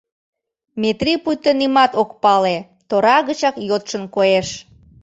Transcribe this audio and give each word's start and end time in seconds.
—Метрий 0.81 1.19
пуйто 1.23 1.51
нимат 1.59 1.91
ок 2.01 2.09
пале, 2.23 2.57
тора 2.89 3.17
гычак 3.27 3.55
йодшын 3.69 4.03
коеш. 4.15 4.47